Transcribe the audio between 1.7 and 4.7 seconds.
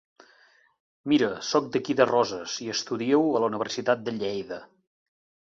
d'aquí de Roses i estudio a la Universitat de Lleida.